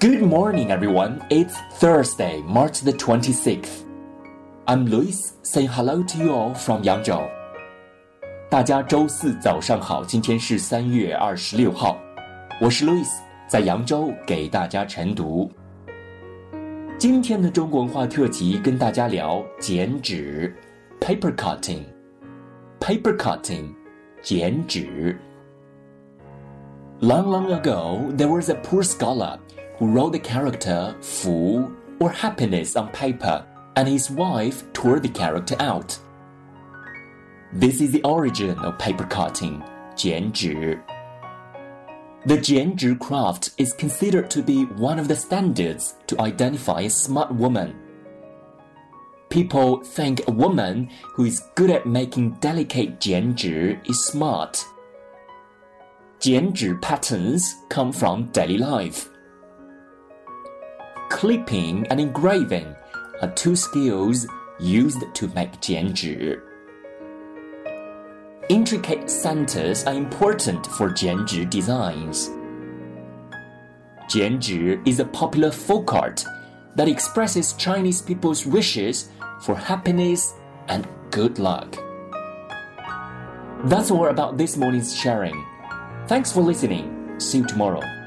[0.00, 1.22] Good morning, everyone.
[1.28, 3.84] It's Thursday, March the 26th.
[4.66, 7.28] I'm Lewis saying hello to you all from Yangzhou.
[8.48, 11.98] 大家周四早上好，今天是三月二十六号，
[12.62, 13.04] 我是 cutting
[20.98, 21.84] （paper cutting）。
[22.80, 23.74] paper cutting，
[24.22, 25.20] 剪纸。
[27.02, 29.38] Long, long ago, there was a poor scholar
[29.80, 33.44] who wrote the character Fu or happiness on paper,
[33.76, 35.98] and his wife tore the character out.
[37.52, 39.62] This is the origin of paper cutting,
[39.94, 40.80] jianzhi.
[42.26, 47.34] The jianzhi craft is considered to be one of the standards to identify a smart
[47.34, 47.74] woman.
[49.30, 54.62] People think a woman who is good at making delicate jianzhi is smart.
[56.20, 59.08] Jianzhi patterns come from daily life
[61.10, 62.74] clipping and engraving
[63.20, 64.26] are two skills
[64.58, 66.40] used to make jianzhi.
[68.48, 72.30] Intricate centers are important for jianzhi designs.
[74.08, 76.24] Jianzhi is a popular folk art
[76.76, 79.10] that expresses Chinese people's wishes
[79.42, 80.34] for happiness
[80.68, 81.76] and good luck.
[83.64, 85.44] That's all about this morning's sharing.
[86.06, 87.18] Thanks for listening.
[87.18, 87.99] See you tomorrow.